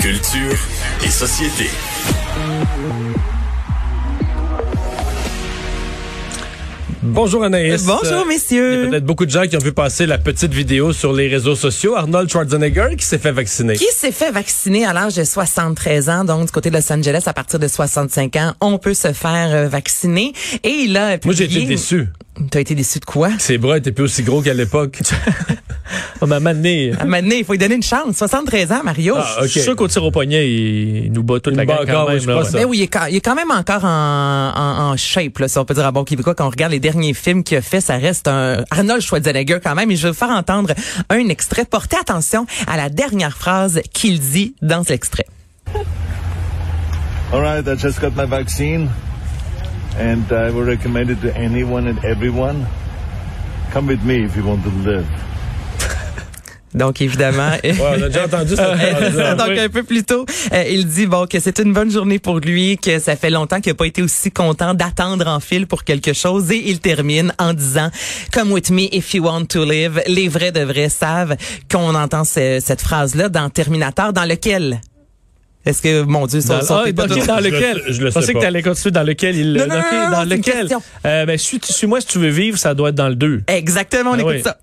[0.00, 0.56] Culture
[1.04, 1.68] et société.
[7.02, 7.84] Bonjour Anaïs.
[7.84, 8.72] Bonjour, messieurs.
[8.72, 11.12] Il y a peut-être beaucoup de gens qui ont vu passer la petite vidéo sur
[11.12, 11.96] les réseaux sociaux.
[11.96, 13.74] Arnold Schwarzenegger qui s'est fait vacciner.
[13.74, 17.24] Qui s'est fait vacciner à l'âge de 73 ans, donc du côté de Los Angeles,
[17.26, 20.32] à partir de 65 ans, on peut se faire euh, vacciner.
[20.64, 22.08] Et il a Moi, j'ai été déçu.
[22.50, 23.30] T'as été déçu de quoi?
[23.38, 25.00] Ses bras étaient plus aussi gros qu'à l'époque.
[26.20, 26.92] On m'a mané.
[26.98, 28.16] À mané, il faut lui donner une chance.
[28.16, 29.14] 73 ans, Mario.
[29.18, 29.42] Ah, ok.
[29.44, 32.08] Je suis sûr qu'au tir au poignet, il nous bat toute Il la gang quand
[32.08, 32.26] même.
[32.26, 32.48] là, ouais.
[32.54, 35.48] Mais oui, il est, quand, il est quand même encore en, en, en shape, là,
[35.48, 36.34] si on peut dire à bon québécois.
[36.34, 39.74] Quand on regarde les derniers films qu'il a fait, ça reste un Arnold Schwarzenegger quand
[39.74, 39.90] même.
[39.90, 40.70] Et je vais vous faire entendre
[41.08, 41.64] un extrait.
[41.64, 45.26] Portez attention à la dernière phrase qu'il dit dans l'extrait.
[47.32, 48.88] All right, I just got my vaccine,
[50.00, 52.66] and I will recommend it to anyone and everyone.
[53.72, 55.04] Come with me if you want to live.
[56.74, 59.34] Donc évidemment, Ouais, on a déjà entendu phrase-là.
[59.34, 62.38] Donc un peu plus tôt, euh, il dit bon que c'est une bonne journée pour
[62.38, 65.82] lui, que ça fait longtemps qu'il n'a pas été aussi content d'attendre en fil pour
[65.84, 67.90] quelque chose et il termine en disant
[68.32, 70.00] Come with me if you want to live.
[70.06, 71.34] Les vrais de vrais savent
[71.70, 74.80] qu'on entend ce- cette phrase là dans Terminator dans lequel?
[75.66, 77.82] Est-ce que mon Dieu Dans, ça ça- ah, pas ok, tout- dans Je le- lequel?
[77.88, 78.40] je le sais pensais que pas.
[78.40, 79.52] tu allais continuer dans lequel il.
[79.52, 80.68] Non, non, non, non, dans lequel?
[81.04, 83.42] Euh, ben, suis, suis-moi si tu veux vivre, ça doit être dans le 2.
[83.46, 84.42] Exactement, on Ah écoute oui.
[84.42, 84.56] ça.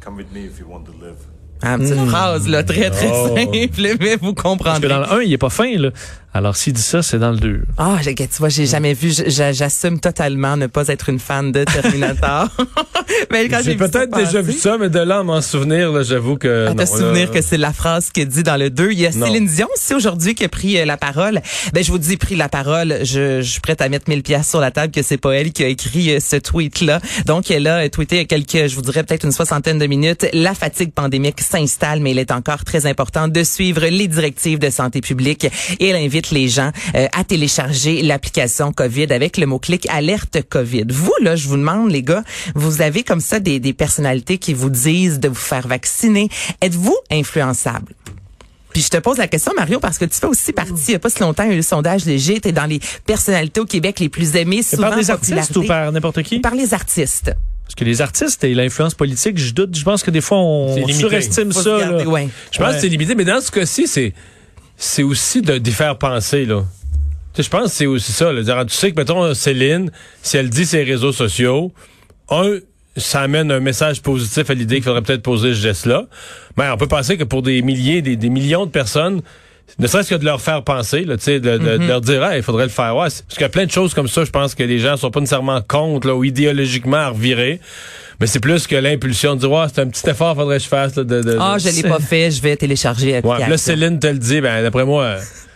[0.00, 1.26] Come with me if you want to live.
[1.62, 3.34] Ah, une petite phrase là très très Oh.
[3.36, 4.80] simple, mais vous Parce comprendrez.
[4.82, 5.90] que dans le 1, il est pas fin, là.
[6.32, 7.62] Alors, s'il dit ça, c'est dans le 2.
[7.76, 9.12] Ah, j'ai- tu vois, j'ai jamais vu.
[9.26, 12.46] J'assume totalement ne pas être une fan de Terminator.
[13.32, 15.90] mais quand J'ai vu ça peut-être déjà vu ça, mais de là à m'en souvenir,
[15.90, 16.68] là, j'avoue que.
[16.68, 18.92] À te non, souvenir là, que c'est la phrase qu'il dit dans le 2.
[18.92, 19.26] Il y a Non.
[19.26, 21.40] Céline Dion aussi aujourd'hui qui a pris euh, la parole.
[21.74, 24.48] Ben je vous dis pris la parole, je, je suis prête à mettre 1000 pièces
[24.48, 27.00] sur la table que c'est pas elle qui a écrit euh, ce tweet là.
[27.26, 29.86] Donc elle a tweeté il y a quelques je vous dirais peut-être une soixantaine de
[29.86, 34.58] minutes, la fatigue pandémique s'installe mais il est encore très important de suivre les directives
[34.58, 35.46] de santé publique
[35.78, 40.84] et elle invite les gens euh, à télécharger l'application Covid avec le mot-clic alerte Covid.
[40.88, 42.22] Vous là, je vous demande les gars,
[42.54, 46.28] vous avez comme ça des, des personnalités qui vous disent de vous faire vacciner.
[46.60, 47.94] Êtes-vous influençable?
[48.72, 50.94] Puis je te pose la question, Mario, parce que tu fais aussi partie, il n'y
[50.94, 52.80] a pas si longtemps, il y a eu le sondage léger, tu es dans les
[53.04, 56.38] personnalités au Québec les plus aimées, souvent par des artistes ou par n'importe qui?
[56.38, 57.32] Par les artistes.
[57.70, 60.88] Parce que les artistes et l'influence politique, je doute, je pense que des fois, on
[60.88, 61.78] surestime ça.
[61.78, 62.28] garder, ouais.
[62.50, 62.74] Je pense Ouais.
[62.74, 64.12] que c'est limité, mais dans ce cas-ci, c'est
[64.76, 66.64] c'est aussi de d'y faire penser là.
[67.32, 68.32] Tu sais, je pense que c'est aussi ça.
[68.32, 68.42] Là.
[68.42, 71.72] Dire, Tu sais que mettons Céline, si elle dit ses réseaux sociaux,
[72.28, 72.56] un,
[72.96, 76.06] ça amène un message positif à l'idée qu'il faudrait peut-être poser ce geste-là.
[76.58, 79.22] Mais on peut penser que pour des milliers, des, des millions de personnes,
[79.78, 82.22] ne serait-ce que de leur faire penser, là, tu sais, de, de- de leur dire,
[82.22, 82.94] ah, il faudrait le faire.
[82.96, 84.96] Ouais, parce qu'il y a plein de choses comme ça, je pense que les gens
[84.96, 87.60] sont pas nécessairement contre là, ou idéologiquement à revirer.
[88.20, 90.68] Mais c'est plus que l'impulsion de dire, ouais, c'est un petit effort, faudrait que je
[90.68, 90.96] fasse.
[90.96, 94.06] là, de, de- Ah, je l'ai pas fait, je vais télécharger Ouais, là, Céline te
[94.08, 95.16] le dit, ben, d'après moi,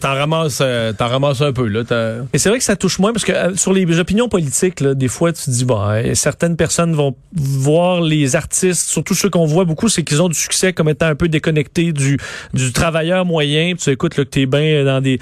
[0.00, 1.82] t'en ramasses, euh, t'en ramasses un peu, là.
[2.32, 4.94] Et c'est vrai que ça touche moins parce que euh, sur les opinions politiques, là,
[4.94, 9.30] des fois, tu te dis, bon, euh, certaines personnes vont voir les artistes, surtout ceux
[9.30, 12.18] qu'on voit beaucoup, c'est qu'ils ont du succès comme étant un peu déconnectés du,
[12.54, 13.74] du travailleur moyen.
[13.74, 15.18] Puis tu écoutes là, que t'es bien dans des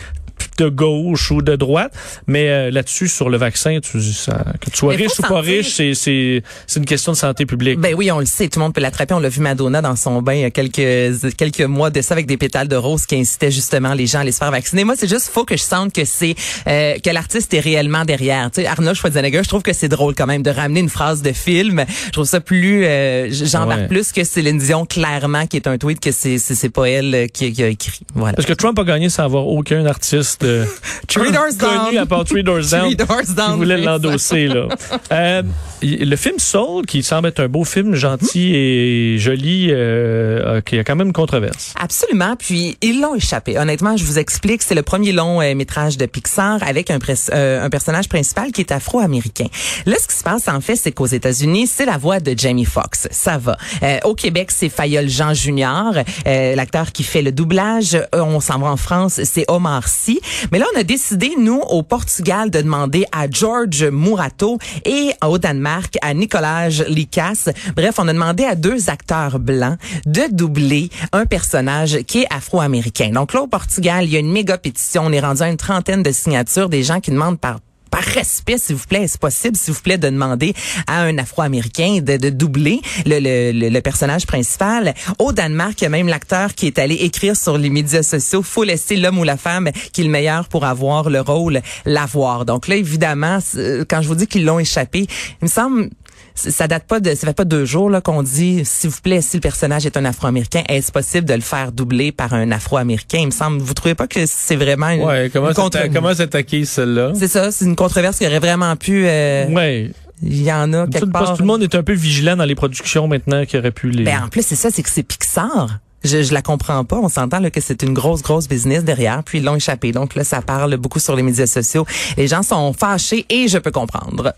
[0.58, 1.92] de gauche ou de droite,
[2.26, 5.40] mais euh, là-dessus sur le vaccin, tu ça, que tu sois Mais riche ou pas
[5.40, 7.78] riche, c'est c'est c'est une question de santé publique.
[7.78, 9.14] Ben oui, on le sait, tout le monde peut l'attraper.
[9.14, 12.14] On l'a vu Madonna dans son bain il y a quelques quelques mois de ça
[12.14, 14.84] avec des pétales de rose qui incitaient justement les gens à aller se faire vacciner.
[14.84, 16.34] Moi, c'est juste faut que je sente que c'est
[16.66, 18.50] euh, que l'artiste est réellement derrière.
[18.50, 21.22] Tu sais, Arnold Schwarzenegger, je trouve que c'est drôle quand même de ramener une phrase
[21.22, 21.84] de film.
[22.06, 23.88] Je trouve ça plus euh, j'embarque Ouais.
[23.88, 27.14] plus que Céline Dion clairement qui est un tweet que c'est c'est c'est pas elle
[27.14, 28.00] euh, qui, qui a écrit.
[28.14, 28.34] Voilà.
[28.34, 30.64] Parce que Trump a gagné sans avoir aucun artiste euh,
[31.08, 31.98] Three Doors connu Down.
[31.98, 32.94] à part Three Doors Down.
[32.94, 34.68] Three Doors Down, qui voulait l'endosser là.
[35.12, 35.42] Euh,
[35.82, 40.84] le film Soul, qui semble être un beau film gentil et joli, euh, qui a
[40.84, 41.74] quand même une controverse.
[41.78, 42.36] Absolument.
[42.36, 43.58] Puis ils l'ont échappé.
[43.58, 48.50] Honnêtement, je vous explique, c'est le premier long métrage de Pixar avec un, personnage principal
[48.52, 49.46] qui est afro-américain.
[49.84, 52.64] Là, ce qui se passe en fait, c'est qu'aux États-Unis, c'est la voix de Jamie
[52.64, 53.08] Foxx.
[53.10, 53.56] Ça va.
[54.04, 57.98] Au Québec, c'est Fayol Jean Junior, l'acteur qui fait le doublage.
[58.12, 60.20] On s'en va en France, c'est Omar Sy.
[60.52, 65.38] Mais là, on a décidé, nous, au Portugal, de demander à George Murato et au
[65.38, 67.50] Danemark à Nicolas Likas.
[67.76, 73.10] Bref, on a demandé à deux acteurs blancs de doubler un personnage qui est afro-américain.
[73.10, 75.04] Donc là, au Portugal, il y a une méga pétition.
[75.06, 77.60] On est rendu à une trentaine de signatures des gens qui demandent par
[77.94, 80.52] par respect, s'il vous plaît, est-ce possible, s'il vous plaît, de demander
[80.88, 84.94] à un Afro-Américain de, de doubler le, le, le, personnage principal?
[85.20, 89.20] Au Danemark, même l'acteur qui est allé écrire sur les médias sociaux, faut laisser l'homme
[89.20, 92.44] ou la femme qui est le meilleur pour avoir le rôle, l'avoir.
[92.44, 95.06] Donc là, évidemment, c'est- quand je vous dis qu'ils l'ont échappé,
[95.40, 95.88] il me semble
[96.34, 99.20] ça date pas de, ça fait pas deux jours là qu'on dit, s'il vous plaît,
[99.22, 103.18] si le personnage est un Afro-américain, est-ce possible de le faire doubler par un Afro-américain?
[103.20, 103.58] Il me semble.
[103.60, 107.12] Vous trouvez pas que c'est vraiment une, Ouais, comment une contre- comment c'est acquis celle-là?
[107.14, 109.04] C'est ça, c'est une controverse qui aurait vraiment pu.
[109.06, 109.90] euh, Ouais.
[110.22, 111.34] Il y en a quelque part.
[111.36, 114.04] tout le monde est un peu vigilant dans les productions maintenant qui aurait pu les.
[114.04, 115.78] Ben, en plus, c'est ça, c'est que c'est Pixar.
[116.02, 116.96] Je, je la comprends pas.
[116.96, 119.22] On s'entend que c'est une grosse, grosse business derrière.
[119.24, 119.90] Puis ils l'ont échappé.
[119.92, 121.86] Donc là, ça parle beaucoup sur les médias sociaux.
[122.16, 124.32] Les gens sont fâchés et je peux comprendre.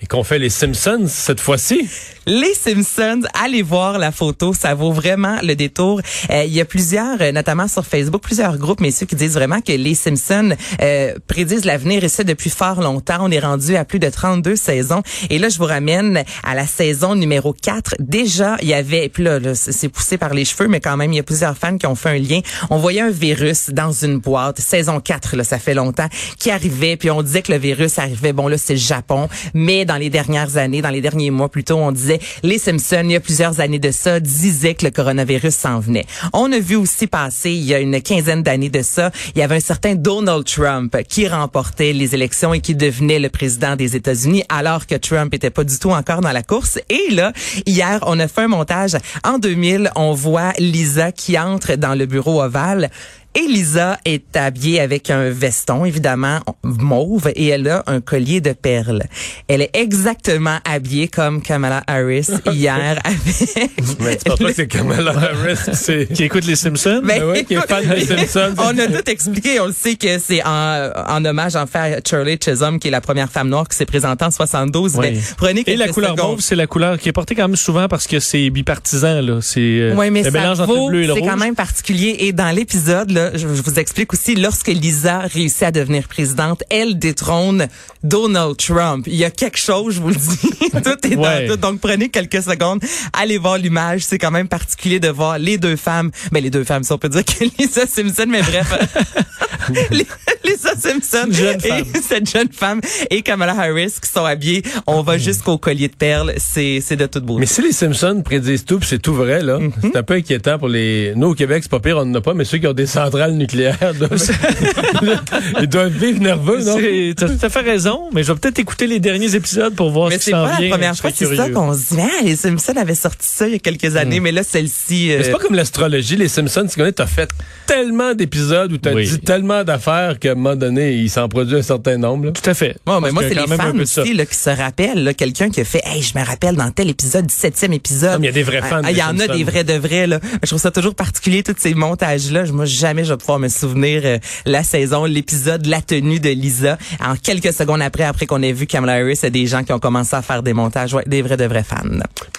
[0.00, 1.88] Et qu'on fait les Simpsons cette fois-ci?
[2.26, 6.00] Les Simpsons, allez voir la photo, ça vaut vraiment le détour.
[6.30, 9.60] Euh, il y a plusieurs, euh, notamment sur Facebook, plusieurs groupes, messieurs, qui disent vraiment
[9.60, 13.16] que les Simpsons euh, prédisent l'avenir et ça depuis fort longtemps.
[13.22, 15.02] On est rendu à plus de 32 saisons.
[15.30, 17.96] Et là, je vous ramène à la saison numéro 4.
[17.98, 20.96] Déjà, il y avait, et puis là, là, c'est poussé par les cheveux, mais quand
[20.96, 22.40] même, il y a plusieurs fans qui ont fait un lien.
[22.70, 26.08] On voyait un virus dans une boîte, saison 4, là, ça fait longtemps,
[26.38, 29.86] qui arrivait, puis on disait que le virus arrivait, bon là, c'est le Japon, mais
[29.88, 33.16] dans les dernières années, dans les derniers mois plutôt, on disait, les Simpsons, il y
[33.16, 36.06] a plusieurs années de ça, disaient que le coronavirus s'en venait.
[36.32, 39.42] On a vu aussi passer, il y a une quinzaine d'années de ça, il y
[39.42, 43.96] avait un certain Donald Trump qui remportait les élections et qui devenait le président des
[43.96, 46.78] États-Unis, alors que Trump était pas du tout encore dans la course.
[46.90, 47.32] Et là,
[47.66, 48.96] hier, on a fait un montage.
[49.24, 52.90] En 2000, on voit Lisa qui entre dans le bureau ovale.
[53.34, 58.52] Et Lisa est habillée avec un veston, évidemment, mauve, et elle a un collier de
[58.52, 59.02] perles.
[59.46, 63.70] Elle est exactement habillée comme Kamala Harris hier avec...
[64.00, 66.08] Mais tu penses pas que c'est Kamala Harris qui c'est...
[66.12, 67.00] Qui écoute les Simpsons?
[67.04, 68.54] Mais Ben ouais, qui est fan des Simpsons.
[68.58, 69.60] on a tout expliqué.
[69.60, 72.92] On le sait que c'est en, en hommage en fait à Shirley Chisholm, qui est
[72.92, 74.96] la première femme noire qui s'est présentée en 72.
[74.96, 75.06] Oui.
[75.12, 76.30] Mais prenez Et la couleur secondes.
[76.32, 79.38] mauve, c'est la couleur qui est portée quand même souvent parce que c'est bipartisan, là.
[79.42, 81.30] C'est euh, Oui, mais le ça mélange entre le bleu et le c'est rouge.
[81.30, 82.16] quand même particulier.
[82.20, 86.98] Et dans l'épisode, là, je, vous explique aussi, lorsque Lisa réussit à devenir présidente, elle
[86.98, 87.66] détrône
[88.02, 89.06] Donald Trump.
[89.08, 90.70] Il y a quelque chose, je vous le dis.
[90.70, 91.46] tout est Ouais.
[91.46, 91.60] dans tout.
[91.60, 92.80] Donc prenez quelques secondes,
[93.12, 94.02] allez voir l'image.
[94.04, 96.10] C'est quand même particulier de voir les deux femmes.
[96.32, 98.72] Ben les deux femmes, si on peut dire que Lisa Simpson, mais bref.
[99.90, 100.06] Les-
[100.44, 101.84] Lisa Simpson Une jeune et femme.
[102.08, 102.80] cette jeune femme
[103.10, 104.62] et Kamala Harris qui sont habillés.
[104.86, 106.32] On va jusqu'au collier de perles.
[106.38, 107.40] C'est c'est de toute beauté.
[107.40, 109.72] Mais si les Simpsons prédisent tout, puis c'est tout vrai, là, Mhm.
[109.82, 111.12] c'est un peu inquiétant pour les...
[111.16, 112.86] Nous, au Québec, c'est pas pire, on n'en a pas, mais ceux qui ont des
[112.86, 114.18] centrales nucléaires, doivent...
[115.60, 116.76] ils doivent vivre nerveux, non?
[116.78, 119.90] C'est- T'as tout à fait raison, mais je vais peut-être écouter les derniers épisodes pour
[119.90, 120.68] voir Mais si c'est ça en pas vient.
[120.70, 122.00] la première fois, c'est ça qu'on se dit.
[122.00, 125.12] Ah, les Simpsons avaient sorti ça il y a quelques années, mais là, celle-ci...
[125.12, 127.28] euh, Mais c'est pas comme l'astrologie, les Simpsons, tu connais, t'as fait
[127.66, 129.06] tellement d'épisodes où t'as Oui.
[129.08, 132.26] dit tellement d'affaires qu'à un moment donné, il s'en produit un certain nombre.
[132.26, 132.32] là.
[132.32, 132.76] Tout à fait.
[132.86, 135.04] Ouais, mais moi, c'est a les fans aussi là, qui se rappellent.
[135.04, 138.10] là, Quelqu'un qui a fait, hey, je me rappelle dans tel épisode, 17e épisode.
[138.14, 139.74] Ah, il y a des vrais fans Ah, Il y en a des vrais de
[139.74, 140.06] vrais.
[140.06, 140.20] Là.
[140.42, 142.44] Je trouve ça toujours particulier, tous ces montages-là.
[142.52, 146.78] Moi, jamais je vais pouvoir me souvenir euh, la saison, l'épisode, la tenue de Lisa.
[147.04, 149.64] En quelques secondes après, après qu'on ait vu Kamala Harris, il y a des gens
[149.64, 150.94] qui ont commencé à faire des montages.
[150.94, 151.76] Ouais, des vrais de vrais fans.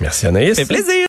[0.01, 0.56] Merci Anaïs.
[0.56, 1.07] Ça fait plaisir.